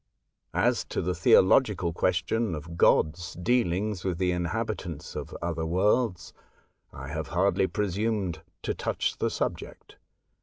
As 0.55 0.83
to 0.85 0.99
the 0.99 1.13
theological 1.13 1.93
question 1.93 2.55
of 2.55 2.75
God's 2.75 3.35
deal 3.35 3.71
ings 3.71 4.03
with 4.03 4.17
the 4.17 4.31
inhabitants 4.31 5.15
of 5.15 5.37
other 5.43 5.63
worlds, 5.63 6.33
I 6.91 7.09
have 7.09 7.27
hardly 7.27 7.67
presumed 7.67 8.41
to 8.63 8.73
touch 8.73 9.17
the 9.19 9.29
subject. 9.29 9.97